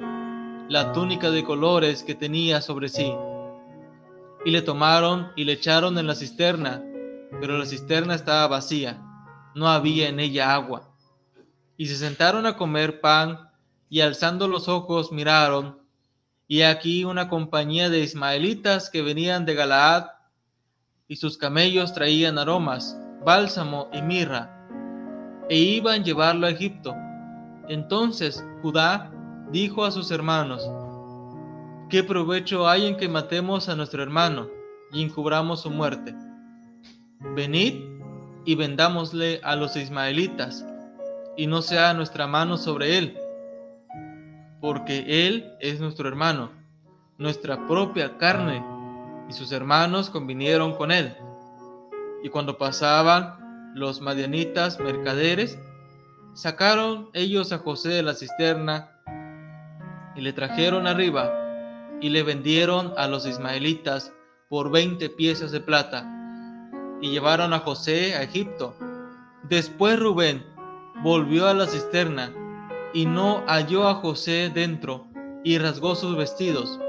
la 0.68 0.92
túnica 0.92 1.30
de 1.30 1.44
colores 1.44 2.04
que 2.04 2.16
tenía 2.16 2.60
sobre 2.62 2.90
sí, 2.90 3.14
y 4.44 4.52
le 4.52 4.62
tomaron 4.62 5.32
y 5.36 5.44
le 5.46 5.54
echaron 5.54 5.98
en 5.98 6.08
la 6.08 6.16
cisterna, 6.16 6.84
pero 7.40 7.58
la 7.58 7.66
cisterna 7.66 8.16
estaba 8.16 8.48
vacía, 8.48 9.02
no 9.58 9.68
había 9.68 10.08
en 10.08 10.20
ella 10.20 10.54
agua. 10.54 10.94
Y 11.76 11.88
se 11.88 11.96
sentaron 11.96 12.46
a 12.46 12.56
comer 12.56 13.02
pan, 13.02 13.50
y 13.90 14.02
alzando 14.02 14.48
los 14.48 14.68
ojos 14.68 15.12
miraron, 15.12 15.80
y 16.48 16.62
aquí 16.62 17.04
una 17.04 17.28
compañía 17.28 17.90
de 17.90 18.00
ismaelitas 18.00 18.90
que 18.90 19.02
venían 19.02 19.46
de 19.46 19.56
Galaad, 19.56 20.06
y 21.08 21.16
sus 21.16 21.38
camellos 21.38 21.94
traían 21.94 22.38
aromas, 22.38 22.98
bálsamo 23.26 23.90
y 23.94 24.02
mirra, 24.02 24.68
e 25.50 25.58
iban 25.58 26.02
a 26.02 26.04
llevarlo 26.04 26.48
a 26.48 26.52
Egipto. 26.52 26.94
Entonces 27.68 28.46
Judá 28.62 29.12
dijo 29.52 29.86
a 29.86 29.92
sus 29.92 30.12
hermanos, 30.12 30.70
¿qué 31.90 32.04
provecho 32.04 32.68
hay 32.68 32.86
en 32.86 32.98
que 32.98 33.08
matemos 33.08 33.70
a 33.70 33.76
nuestro 33.76 34.04
hermano 34.04 34.50
y 34.92 35.04
encubramos 35.04 35.62
su 35.62 35.72
muerte? 35.72 36.16
Venid 37.36 37.97
y 38.48 38.56
vendámosle 38.56 39.42
a 39.44 39.58
los 39.58 39.76
ismaelitas, 39.76 40.66
y 41.36 41.48
no 41.48 41.62
sea 41.62 41.94
nuestra 41.94 42.28
mano 42.28 42.58
sobre 42.58 42.98
él, 42.98 43.18
porque 44.62 45.28
él 45.28 45.52
es 45.60 45.82
nuestro 45.82 46.08
hermano, 46.08 46.52
nuestra 47.18 47.68
propia 47.68 48.18
carne, 48.18 48.64
y 49.28 49.34
sus 49.34 49.52
hermanos 49.52 50.10
convinieron 50.10 50.76
con 50.76 50.94
él. 50.94 51.14
Y 52.24 52.30
cuando 52.30 52.58
pasaban 52.58 53.74
los 53.76 54.00
madianitas 54.00 54.80
mercaderes, 54.80 55.60
sacaron 56.34 57.10
ellos 57.14 57.52
a 57.52 57.58
José 57.58 57.90
de 57.90 58.04
la 58.04 58.14
cisterna 58.14 58.90
y 60.16 60.22
le 60.22 60.32
trajeron 60.32 60.88
arriba 60.88 61.34
y 62.00 62.08
le 62.10 62.24
vendieron 62.24 62.94
a 62.96 63.10
los 63.10 63.26
ismaelitas 63.26 64.14
por 64.48 64.72
veinte 64.72 65.10
piezas 65.10 65.52
de 65.52 65.60
plata 65.60 66.14
y 67.02 67.12
llevaron 67.12 67.54
a 67.54 67.60
José 67.60 68.16
a 68.16 68.24
Egipto. 68.24 68.76
Después 69.44 70.00
Rubén 70.00 70.46
volvió 71.04 71.48
a 71.48 71.54
la 71.54 71.68
cisterna 71.68 72.32
y 72.94 73.06
no 73.06 73.44
halló 73.48 73.88
a 73.88 73.96
José 73.96 74.52
dentro 74.54 75.08
y 75.44 75.58
rasgó 75.58 75.96
sus 75.96 76.18
vestidos 76.18 76.80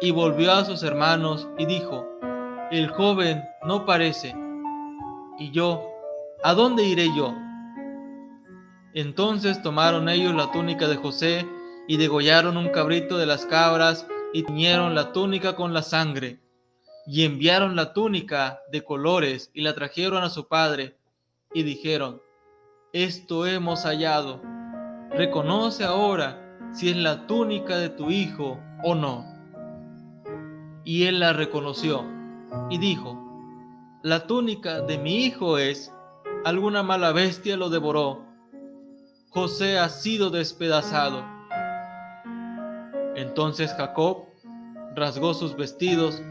y 0.00 0.10
volvió 0.10 0.52
a 0.52 0.64
sus 0.64 0.82
hermanos 0.82 1.48
y 1.58 1.66
dijo, 1.66 2.06
el 2.70 2.88
joven 2.88 3.42
no 3.64 3.86
parece. 3.86 4.34
Y 5.38 5.50
yo, 5.50 5.82
¿a 6.42 6.54
dónde 6.54 6.84
iré 6.84 7.08
yo? 7.16 7.34
Entonces 8.94 9.62
tomaron 9.62 10.08
ellos 10.08 10.34
la 10.34 10.50
túnica 10.50 10.88
de 10.88 10.96
José 10.96 11.46
y 11.86 11.96
degollaron 11.96 12.56
un 12.56 12.68
cabrito 12.68 13.18
de 13.18 13.26
las 13.26 13.46
cabras 13.46 14.06
y 14.32 14.42
tiñeron 14.42 14.94
la 14.94 15.12
túnica 15.12 15.54
con 15.54 15.72
la 15.72 15.82
sangre. 15.82 16.40
Y 17.06 17.24
enviaron 17.24 17.76
la 17.76 17.92
túnica 17.92 18.60
de 18.72 18.82
colores 18.82 19.50
y 19.54 19.62
la 19.62 19.74
trajeron 19.74 20.24
a 20.24 20.30
su 20.30 20.48
padre 20.48 20.96
y 21.54 21.62
dijeron, 21.62 22.20
esto 22.92 23.46
hemos 23.46 23.84
hallado. 23.84 24.42
Reconoce 25.10 25.84
ahora 25.84 26.58
si 26.72 26.90
es 26.90 26.96
la 26.96 27.26
túnica 27.26 27.76
de 27.78 27.90
tu 27.90 28.10
hijo 28.10 28.60
o 28.82 28.94
no. 28.94 29.24
Y 30.84 31.04
él 31.04 31.20
la 31.20 31.32
reconoció 31.32 32.04
y 32.70 32.78
dijo, 32.78 33.22
la 34.02 34.26
túnica 34.26 34.80
de 34.80 34.98
mi 34.98 35.24
hijo 35.24 35.58
es, 35.58 35.92
alguna 36.44 36.82
mala 36.82 37.12
bestia 37.12 37.56
lo 37.56 37.70
devoró. 37.70 38.24
José 39.30 39.78
ha 39.78 39.88
sido 39.88 40.30
despedazado 40.30 41.36
entonces 43.16 43.72
Jacob 43.72 44.26
rasgó 44.94 45.32
sus 45.32 45.56
vestidos 45.56 46.22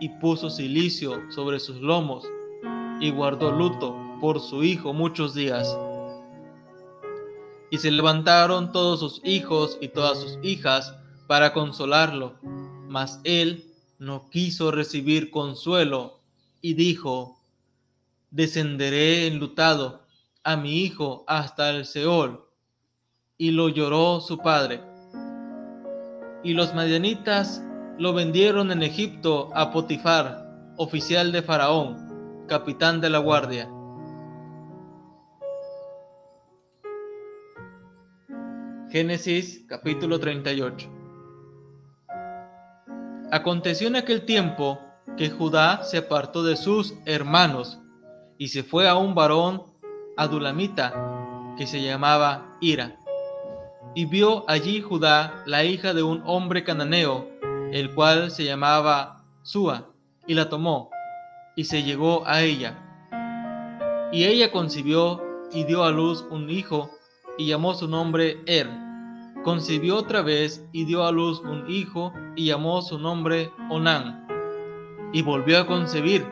y 0.00 0.08
puso 0.08 0.50
silicio 0.50 1.22
sobre 1.30 1.60
sus 1.60 1.80
lomos 1.80 2.24
y 3.00 3.10
guardó 3.10 3.52
luto 3.52 3.96
por 4.20 4.40
su 4.40 4.62
hijo 4.62 4.92
muchos 4.92 5.34
días. 5.34 5.76
Y 7.70 7.78
se 7.78 7.90
levantaron 7.90 8.72
todos 8.72 9.00
sus 9.00 9.20
hijos 9.24 9.78
y 9.80 9.88
todas 9.88 10.18
sus 10.18 10.38
hijas 10.42 10.94
para 11.26 11.52
consolarlo, 11.52 12.34
mas 12.88 13.20
él 13.24 13.64
no 13.98 14.28
quiso 14.30 14.70
recibir 14.70 15.30
consuelo 15.30 16.20
y 16.60 16.74
dijo, 16.74 17.38
descenderé 18.30 19.26
enlutado 19.26 20.02
a 20.44 20.56
mi 20.56 20.82
hijo 20.82 21.24
hasta 21.26 21.70
el 21.70 21.86
Seol. 21.86 22.44
Y 23.38 23.50
lo 23.50 23.68
lloró 23.68 24.20
su 24.20 24.38
padre 24.38 24.80
y 26.44 26.54
los 26.54 26.74
madianitas 26.74 27.62
lo 27.98 28.12
vendieron 28.12 28.72
en 28.72 28.82
Egipto 28.82 29.50
a 29.54 29.70
Potifar, 29.70 30.46
oficial 30.76 31.32
de 31.32 31.42
Faraón, 31.42 32.46
capitán 32.48 33.00
de 33.00 33.10
la 33.10 33.18
guardia. 33.18 33.68
Génesis 38.90 39.64
capítulo 39.68 40.20
38 40.20 40.90
Aconteció 43.30 43.88
en 43.88 43.96
aquel 43.96 44.26
tiempo 44.26 44.78
que 45.16 45.30
Judá 45.30 45.82
se 45.82 45.98
apartó 45.98 46.42
de 46.42 46.56
sus 46.56 46.94
hermanos 47.06 47.80
y 48.36 48.48
se 48.48 48.62
fue 48.62 48.88
a 48.88 48.96
un 48.96 49.14
varón 49.14 49.62
adulamita 50.16 51.54
que 51.56 51.66
se 51.66 51.82
llamaba 51.82 52.58
Ira 52.60 52.98
y 53.94 54.06
vio 54.06 54.48
allí 54.48 54.80
Judá 54.80 55.42
la 55.46 55.64
hija 55.64 55.92
de 55.92 56.02
un 56.02 56.22
hombre 56.24 56.64
cananeo, 56.64 57.28
el 57.72 57.94
cual 57.94 58.30
se 58.30 58.44
llamaba 58.44 59.24
Sua, 59.42 59.88
y 60.26 60.34
la 60.34 60.48
tomó, 60.48 60.90
y 61.56 61.64
se 61.64 61.82
llegó 61.82 62.22
a 62.26 62.42
ella. 62.42 62.78
Y 64.12 64.24
ella 64.24 64.52
concibió 64.52 65.22
y 65.52 65.64
dio 65.64 65.82
a 65.82 65.90
luz 65.90 66.24
un 66.30 66.50
hijo, 66.50 66.90
y 67.38 67.46
llamó 67.46 67.74
su 67.74 67.88
nombre 67.88 68.40
Er. 68.46 68.68
Concibió 69.42 69.96
otra 69.96 70.20
vez 70.20 70.64
y 70.72 70.84
dio 70.84 71.04
a 71.04 71.10
luz 71.10 71.40
un 71.40 71.64
hijo, 71.68 72.12
y 72.36 72.46
llamó 72.46 72.82
su 72.82 72.98
nombre 72.98 73.50
Onán. 73.70 74.26
Y 75.14 75.22
volvió 75.22 75.58
a 75.60 75.66
concebir, 75.66 76.26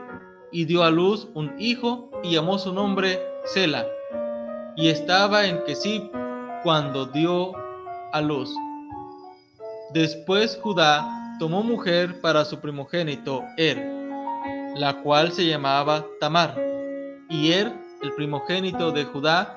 y 0.52 0.66
dio 0.66 0.84
a 0.84 0.90
luz 0.90 1.26
un 1.34 1.54
hijo, 1.58 2.10
y 2.22 2.32
llamó 2.32 2.58
su 2.58 2.72
nombre 2.74 3.18
Sela. 3.46 3.86
Y 4.76 4.88
estaba 4.88 5.46
en 5.46 5.64
Kesib 5.64 6.10
cuando 6.62 7.06
dio 7.06 7.52
a 8.12 8.20
luz. 8.20 8.54
Después 9.92 10.58
Judá 10.62 11.19
tomó 11.40 11.62
mujer 11.62 12.20
para 12.20 12.44
su 12.44 12.60
primogénito 12.60 13.42
Er, 13.56 13.78
la 14.76 15.00
cual 15.02 15.32
se 15.32 15.46
llamaba 15.46 16.04
Tamar. 16.20 16.54
Y 17.30 17.52
Er, 17.52 17.72
el 18.02 18.12
primogénito 18.12 18.92
de 18.92 19.06
Judá, 19.06 19.56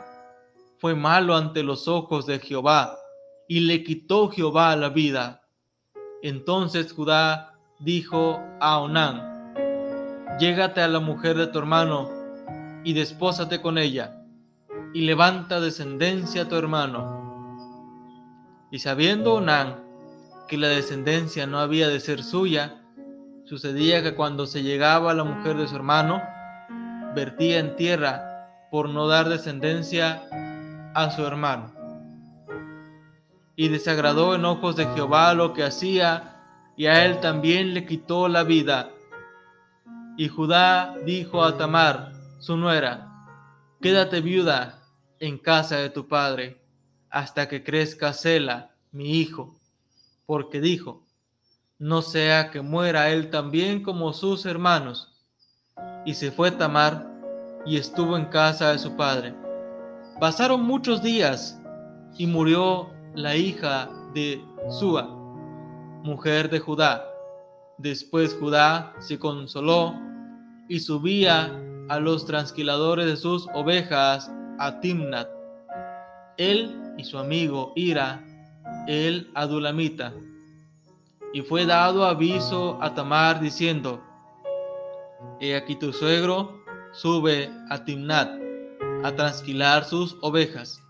fue 0.77 0.95
malo 0.95 1.35
ante 1.35 1.61
los 1.61 1.89
ojos 1.89 2.25
de 2.25 2.39
Jehová, 2.39 2.97
y 3.49 3.59
le 3.59 3.83
quitó 3.83 4.29
Jehová 4.29 4.73
la 4.77 4.87
vida. 4.87 5.43
Entonces 6.21 6.93
Judá 6.93 7.59
dijo 7.79 8.39
a 8.61 8.79
Onán, 8.79 9.53
Llégate 10.39 10.79
a 10.79 10.87
la 10.87 11.01
mujer 11.01 11.37
de 11.37 11.47
tu 11.47 11.59
hermano, 11.59 12.09
y 12.85 12.93
despósate 12.93 13.61
con 13.61 13.77
ella 13.77 14.21
y 14.93 15.01
levanta 15.01 15.59
descendencia 15.59 16.43
a 16.43 16.47
tu 16.47 16.55
hermano. 16.55 17.19
Y 18.71 18.79
sabiendo 18.79 19.33
Onán 19.33 19.83
que 20.47 20.57
la 20.57 20.67
descendencia 20.67 21.47
no 21.47 21.59
había 21.59 21.87
de 21.87 21.99
ser 21.99 22.23
suya, 22.23 22.81
sucedía 23.45 24.01
que 24.03 24.15
cuando 24.15 24.45
se 24.45 24.63
llegaba 24.63 25.13
la 25.13 25.23
mujer 25.23 25.57
de 25.57 25.67
su 25.67 25.75
hermano, 25.75 26.21
vertía 27.15 27.59
en 27.59 27.75
tierra 27.75 28.47
por 28.71 28.89
no 28.89 29.07
dar 29.07 29.29
descendencia 29.29 30.23
a 30.95 31.11
su 31.11 31.25
hermano. 31.25 31.71
y 33.55 33.67
desagradó 33.67 34.33
en 34.33 34.45
ojos 34.45 34.75
de 34.75 34.85
Jehová 34.87 35.33
lo 35.35 35.53
que 35.53 35.63
hacía, 35.63 36.41
y 36.75 36.87
a 36.87 37.05
él 37.05 37.19
también 37.19 37.75
le 37.75 37.85
quitó 37.85 38.27
la 38.27 38.43
vida. 38.43 38.89
Y 40.17 40.27
Judá 40.27 40.95
dijo 41.05 41.43
a 41.43 41.55
Tamar, 41.55 42.13
su 42.39 42.57
nuera, 42.57 43.11
quédate 43.79 44.21
viuda 44.21 44.79
en 45.19 45.37
casa 45.37 45.77
de 45.77 45.91
tu 45.91 46.07
padre, 46.07 46.63
hasta 47.11 47.47
que 47.47 47.63
crezca 47.63 48.11
Sela, 48.13 48.75
mi 48.91 49.19
hijo, 49.19 49.59
porque 50.25 50.61
dijo, 50.61 51.03
no 51.79 52.01
sea 52.01 52.49
que 52.51 52.61
muera 52.61 53.09
él 53.09 53.29
también 53.29 53.83
como 53.83 54.13
sus 54.13 54.45
hermanos. 54.45 55.11
Y 56.05 56.13
se 56.13 56.31
fue 56.31 56.51
Tamar 56.51 57.09
y 57.65 57.77
estuvo 57.77 58.17
en 58.17 58.25
casa 58.25 58.71
de 58.71 58.79
su 58.79 58.95
padre. 58.95 59.35
Pasaron 60.19 60.63
muchos 60.63 61.01
días 61.01 61.59
y 62.17 62.27
murió 62.27 62.89
la 63.15 63.35
hija 63.35 63.89
de 64.13 64.43
Sua, 64.69 65.07
mujer 66.03 66.49
de 66.49 66.59
Judá. 66.59 67.03
Después 67.77 68.35
Judá 68.39 68.93
se 68.99 69.17
consoló 69.17 69.93
y 70.69 70.79
subía 70.79 71.51
a 71.89 71.99
los 71.99 72.25
transquiladores 72.25 73.05
de 73.05 73.17
sus 73.17 73.47
ovejas 73.53 74.31
a 74.59 74.79
Timnat. 74.79 75.27
Él 76.37 76.93
y 76.97 77.03
su 77.03 77.17
amigo 77.17 77.73
Ira, 77.75 78.23
el 78.87 79.31
adulamita. 79.33 80.13
Y 81.33 81.41
fue 81.41 81.65
dado 81.65 82.05
aviso 82.05 82.77
a 82.81 82.93
Tamar 82.93 83.39
diciendo, 83.39 84.01
He 85.39 85.55
aquí 85.55 85.75
tu 85.75 85.91
suegro 85.91 86.63
sube 86.91 87.49
a 87.69 87.83
Timnat 87.83 88.29
a 89.03 89.15
transquilar 89.15 89.83
sus 89.83 90.17
ovejas. 90.21 90.81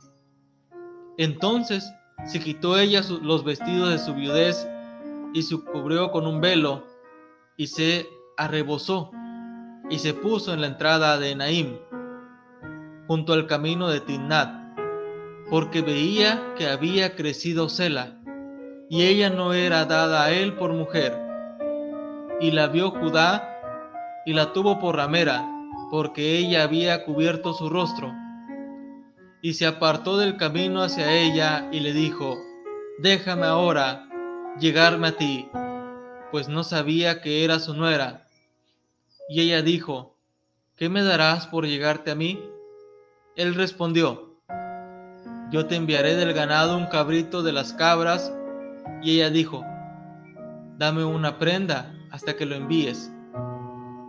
Entonces 1.17 1.91
se 2.25 2.39
quitó 2.39 2.77
ella 2.77 3.01
los 3.21 3.43
vestidos 3.43 3.89
de 3.89 3.99
su 3.99 4.13
viudez 4.13 4.67
y 5.33 5.41
se 5.41 5.57
cubrió 5.57 6.11
con 6.11 6.27
un 6.27 6.41
velo 6.41 6.83
y 7.57 7.67
se 7.67 8.07
arrebozó 8.37 9.11
y 9.89 9.99
se 9.99 10.13
puso 10.13 10.53
en 10.53 10.61
la 10.61 10.67
entrada 10.67 11.17
de 11.17 11.35
Naim, 11.35 11.77
junto 13.07 13.33
al 13.33 13.47
camino 13.47 13.89
de 13.89 13.99
Timnat, 13.99 14.62
porque 15.53 15.83
veía 15.83 16.55
que 16.57 16.67
había 16.67 17.15
crecido 17.15 17.69
Sela, 17.69 18.19
y 18.89 19.03
ella 19.03 19.29
no 19.29 19.53
era 19.53 19.85
dada 19.85 20.23
a 20.23 20.31
él 20.31 20.55
por 20.55 20.73
mujer. 20.73 21.15
Y 22.41 22.49
la 22.49 22.65
vio 22.65 22.89
Judá 22.89 23.61
y 24.25 24.33
la 24.33 24.51
tuvo 24.51 24.79
por 24.79 24.95
ramera, 24.95 25.47
porque 25.91 26.39
ella 26.39 26.63
había 26.63 27.05
cubierto 27.05 27.53
su 27.53 27.69
rostro. 27.69 28.11
Y 29.43 29.53
se 29.53 29.67
apartó 29.67 30.17
del 30.17 30.37
camino 30.37 30.81
hacia 30.81 31.13
ella 31.13 31.69
y 31.71 31.81
le 31.81 31.93
dijo, 31.93 32.35
déjame 32.97 33.45
ahora 33.45 34.09
llegarme 34.59 35.09
a 35.09 35.17
ti, 35.17 35.47
pues 36.31 36.49
no 36.49 36.63
sabía 36.63 37.21
que 37.21 37.43
era 37.43 37.59
su 37.59 37.75
nuera. 37.75 38.27
Y 39.29 39.41
ella 39.41 39.61
dijo, 39.61 40.15
¿qué 40.77 40.89
me 40.89 41.03
darás 41.03 41.45
por 41.45 41.67
llegarte 41.67 42.09
a 42.09 42.15
mí? 42.15 42.43
Él 43.35 43.53
respondió, 43.53 44.32
yo 45.53 45.67
te 45.67 45.75
enviaré 45.75 46.15
del 46.15 46.33
ganado 46.33 46.75
un 46.75 46.87
cabrito 46.87 47.43
de 47.43 47.53
las 47.53 47.73
cabras. 47.73 48.33
Y 49.03 49.11
ella 49.11 49.29
dijo, 49.29 49.63
dame 50.79 51.05
una 51.05 51.37
prenda 51.37 51.93
hasta 52.09 52.35
que 52.35 52.47
lo 52.47 52.55
envíes. 52.55 53.13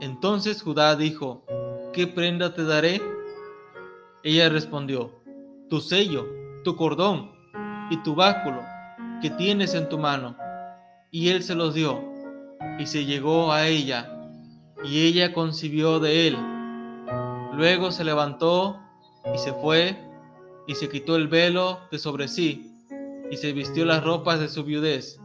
Entonces 0.00 0.62
Judá 0.62 0.96
dijo, 0.96 1.44
¿qué 1.92 2.06
prenda 2.06 2.54
te 2.54 2.64
daré? 2.64 3.02
Ella 4.22 4.48
respondió, 4.48 5.20
tu 5.68 5.80
sello, 5.82 6.26
tu 6.64 6.76
cordón 6.76 7.30
y 7.90 7.98
tu 7.98 8.14
báculo 8.14 8.62
que 9.20 9.28
tienes 9.28 9.74
en 9.74 9.90
tu 9.90 9.98
mano. 9.98 10.38
Y 11.10 11.28
él 11.28 11.42
se 11.42 11.54
los 11.54 11.74
dio, 11.74 12.02
y 12.78 12.86
se 12.86 13.04
llegó 13.04 13.52
a 13.52 13.66
ella, 13.66 14.18
y 14.82 15.06
ella 15.06 15.34
concibió 15.34 16.00
de 16.00 16.28
él. 16.28 16.38
Luego 17.52 17.92
se 17.92 18.02
levantó 18.02 18.80
y 19.32 19.38
se 19.38 19.52
fue, 19.52 20.03
y 20.66 20.74
se 20.74 20.88
quitó 20.88 21.16
el 21.16 21.28
velo 21.28 21.80
de 21.90 21.98
sobre 21.98 22.28
sí, 22.28 22.70
y 23.30 23.36
se 23.36 23.52
vistió 23.52 23.84
las 23.84 24.04
ropas 24.04 24.40
de 24.40 24.48
su 24.48 24.64
viudez. 24.64 25.20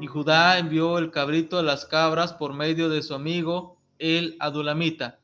Y 0.00 0.06
Judá 0.06 0.58
envió 0.58 0.98
el 0.98 1.10
cabrito 1.10 1.58
de 1.58 1.62
las 1.62 1.84
cabras 1.84 2.32
por 2.32 2.52
medio 2.52 2.88
de 2.88 3.02
su 3.02 3.14
amigo 3.14 3.78
el 3.98 4.36
adulamita, 4.40 5.18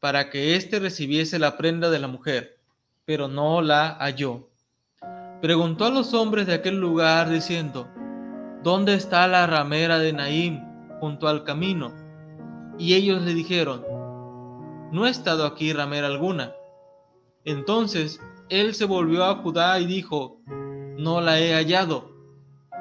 para 0.00 0.30
que 0.30 0.56
éste 0.56 0.80
recibiese 0.80 1.38
la 1.38 1.56
prenda 1.56 1.90
de 1.90 1.98
la 1.98 2.08
mujer, 2.08 2.58
pero 3.04 3.28
no 3.28 3.62
la 3.62 3.96
halló. 4.00 4.48
Preguntó 5.40 5.86
a 5.86 5.90
los 5.90 6.14
hombres 6.14 6.46
de 6.46 6.54
aquel 6.54 6.80
lugar 6.80 7.28
diciendo, 7.28 7.88
¿Dónde 8.62 8.94
está 8.94 9.26
la 9.26 9.46
ramera 9.46 9.98
de 9.98 10.12
Naim 10.12 10.60
junto 11.00 11.26
al 11.26 11.42
camino? 11.42 11.92
Y 12.78 12.94
ellos 12.94 13.22
le 13.22 13.34
dijeron, 13.34 13.84
No 14.92 15.04
ha 15.04 15.10
estado 15.10 15.44
aquí 15.44 15.72
ramera 15.72 16.06
alguna. 16.06 16.52
Entonces 17.44 18.20
él 18.48 18.74
se 18.74 18.84
volvió 18.84 19.24
a 19.24 19.36
Judá 19.36 19.78
y 19.80 19.86
dijo, 19.86 20.40
No 20.96 21.20
la 21.20 21.40
he 21.40 21.54
hallado. 21.54 22.10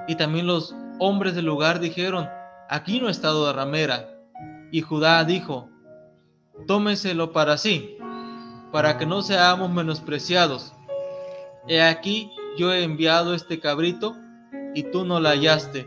Y 0.07 0.15
también 0.15 0.47
los 0.47 0.75
hombres 0.99 1.35
del 1.35 1.45
lugar 1.45 1.79
dijeron, 1.79 2.27
Aquí 2.69 2.99
no 2.99 3.07
ha 3.07 3.11
estado 3.11 3.51
ramera. 3.51 4.09
Y 4.71 4.81
Judá 4.81 5.23
dijo, 5.25 5.69
tómeselo 6.67 7.31
para 7.33 7.57
sí, 7.57 7.97
para 8.71 8.97
que 8.97 9.05
no 9.05 9.21
seamos 9.21 9.69
menospreciados. 9.69 10.73
He 11.67 11.81
aquí 11.81 12.31
yo 12.57 12.73
he 12.73 12.83
enviado 12.83 13.33
este 13.33 13.59
cabrito 13.59 14.15
y 14.73 14.83
tú 14.83 15.05
no 15.05 15.19
la 15.19 15.31
hallaste. 15.31 15.85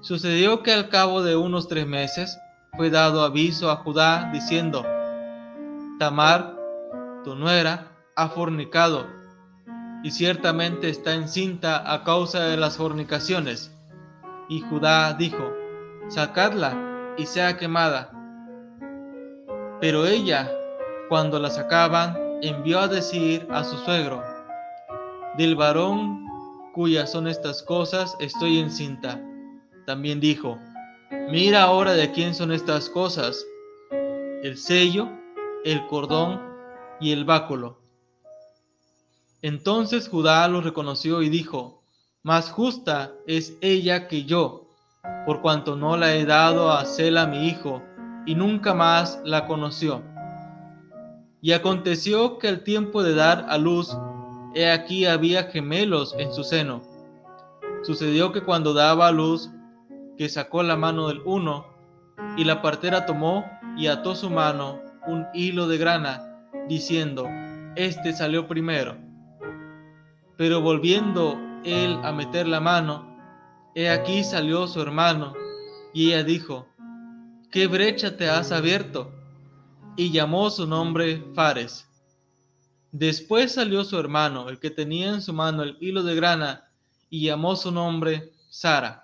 Sucedió 0.00 0.62
que 0.62 0.72
al 0.72 0.88
cabo 0.88 1.22
de 1.22 1.36
unos 1.36 1.68
tres 1.68 1.86
meses 1.86 2.38
fue 2.76 2.90
dado 2.90 3.22
aviso 3.22 3.70
a 3.70 3.76
Judá 3.76 4.30
diciendo, 4.32 4.84
Tamar, 5.98 6.56
tu 7.24 7.34
nuera, 7.34 7.92
ha 8.16 8.28
fornicado 8.28 9.06
y 10.02 10.10
ciertamente 10.10 10.88
está 10.88 11.14
encinta 11.14 11.92
a 11.92 12.04
causa 12.04 12.40
de 12.44 12.56
las 12.56 12.76
fornicaciones. 12.76 13.74
Y 14.48 14.60
Judá 14.60 15.14
dijo, 15.14 15.52
sacadla 16.08 17.14
y 17.16 17.26
sea 17.26 17.56
quemada 17.56 18.12
pero 19.82 20.06
ella, 20.06 20.48
cuando 21.08 21.40
la 21.40 21.50
sacaban, 21.50 22.16
envió 22.40 22.78
a 22.78 22.86
decir 22.86 23.48
a 23.50 23.64
su 23.64 23.76
suegro, 23.78 24.22
del 25.36 25.56
varón 25.56 26.24
cuyas 26.72 27.10
son 27.10 27.26
estas 27.26 27.64
cosas 27.64 28.14
estoy 28.20 28.60
encinta. 28.60 29.20
También 29.84 30.20
dijo, 30.20 30.56
mira 31.30 31.64
ahora 31.64 31.94
de 31.94 32.12
quién 32.12 32.32
son 32.32 32.52
estas 32.52 32.88
cosas, 32.88 33.44
el 33.90 34.56
sello, 34.56 35.08
el 35.64 35.84
cordón 35.88 36.40
y 37.02 37.12
el 37.12 37.24
báculo. 37.24 37.80
Entonces 39.42 40.08
Judá 40.08 40.46
lo 40.46 40.60
reconoció 40.60 41.20
y 41.20 41.28
dijo, 41.28 41.82
más 42.22 42.50
justa 42.50 43.12
es 43.26 43.58
ella 43.60 44.06
que 44.06 44.24
yo, 44.24 44.68
por 45.26 45.42
cuanto 45.42 45.74
no 45.74 45.96
la 45.96 46.14
he 46.14 46.24
dado 46.24 46.70
a 46.70 46.84
Sela 46.84 47.26
mi 47.26 47.48
hijo, 47.48 47.82
y 48.24 48.36
nunca 48.36 48.72
más 48.72 49.20
la 49.24 49.48
conoció. 49.48 50.00
Y 51.40 51.50
aconteció 51.52 52.38
que 52.38 52.46
al 52.46 52.62
tiempo 52.62 53.02
de 53.02 53.16
dar 53.16 53.46
a 53.48 53.58
luz, 53.58 53.96
he 54.54 54.70
aquí 54.70 55.04
había 55.04 55.44
gemelos 55.44 56.14
en 56.16 56.32
su 56.32 56.44
seno. 56.44 56.82
Sucedió 57.82 58.30
que 58.30 58.44
cuando 58.44 58.74
daba 58.74 59.08
a 59.08 59.12
luz, 59.12 59.50
que 60.16 60.28
sacó 60.28 60.62
la 60.62 60.76
mano 60.76 61.08
del 61.08 61.20
uno, 61.24 61.66
y 62.36 62.44
la 62.44 62.62
partera 62.62 63.06
tomó 63.06 63.44
y 63.76 63.88
ató 63.88 64.14
su 64.14 64.30
mano 64.30 64.78
un 65.08 65.26
hilo 65.34 65.66
de 65.66 65.78
grana, 65.78 66.31
diciendo, 66.68 67.28
Este 67.76 68.12
salió 68.12 68.46
primero. 68.46 68.96
Pero 70.36 70.60
volviendo 70.60 71.38
él 71.64 71.98
a 72.02 72.12
meter 72.12 72.46
la 72.46 72.60
mano, 72.60 73.16
he 73.74 73.88
aquí 73.88 74.24
salió 74.24 74.66
su 74.66 74.80
hermano, 74.80 75.34
y 75.94 76.08
ella 76.08 76.24
dijo, 76.24 76.66
¿qué 77.50 77.66
brecha 77.66 78.16
te 78.16 78.28
has 78.28 78.50
abierto? 78.50 79.12
Y 79.96 80.10
llamó 80.10 80.50
su 80.50 80.66
nombre 80.66 81.22
Fares. 81.34 81.86
Después 82.92 83.52
salió 83.52 83.84
su 83.84 83.98
hermano, 83.98 84.48
el 84.48 84.58
que 84.58 84.70
tenía 84.70 85.08
en 85.08 85.22
su 85.22 85.32
mano 85.32 85.62
el 85.62 85.76
hilo 85.80 86.02
de 86.02 86.14
grana, 86.14 86.68
y 87.08 87.26
llamó 87.26 87.56
su 87.56 87.70
nombre 87.70 88.32
Sara. 88.48 89.01